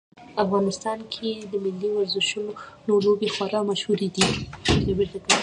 [0.43, 4.27] افغانستان کې د ملي ورزشونو لوبې خورا مشهورې دي